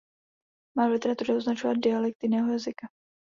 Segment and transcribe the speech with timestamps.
[0.77, 2.87] Má v literatuře označovat dialekt jiného jazyka.